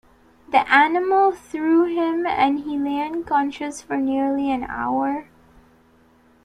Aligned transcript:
The 0.49 0.67
animal 0.67 1.31
threw 1.31 1.83
him 1.83 2.25
and 2.25 2.61
he 2.61 2.75
lay 2.75 3.05
unconscious 3.05 3.83
for 3.83 3.97
nearly 3.97 4.49
an 4.51 4.63
hour. 4.63 5.27